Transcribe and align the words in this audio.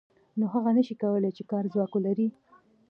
نو 0.39 0.45
هغه 0.53 0.69
نشي 0.77 0.95
کولای 1.03 1.31
چې 1.37 1.43
کاري 1.51 1.69
ځواک 1.73 1.91
ولري 1.95 2.27